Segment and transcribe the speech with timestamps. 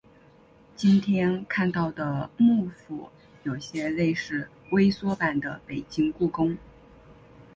[0.75, 3.09] 今天看到的木府
[3.43, 6.57] 有些类似微缩版的北京故宫。